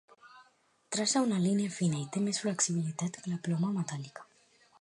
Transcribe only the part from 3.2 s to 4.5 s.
que la ploma metàl·lica.